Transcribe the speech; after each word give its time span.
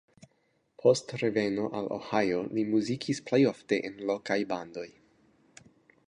Post 0.83 1.11
reveno 1.23 1.65
al 1.79 1.89
Ohio 1.97 2.39
li 2.57 2.63
muzikis 2.71 3.21
plejofte 3.29 3.79
en 3.91 4.01
lokaj 4.11 4.39
bandoj. 4.55 4.87